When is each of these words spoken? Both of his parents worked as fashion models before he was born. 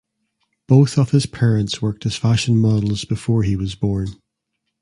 Both 0.67 0.97
of 0.97 1.11
his 1.11 1.27
parents 1.27 1.79
worked 1.79 2.07
as 2.07 2.15
fashion 2.15 2.57
models 2.59 3.05
before 3.05 3.43
he 3.43 3.55
was 3.55 3.75
born. 3.75 4.15